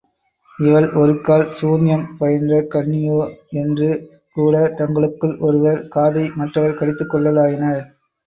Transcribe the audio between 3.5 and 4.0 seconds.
என்று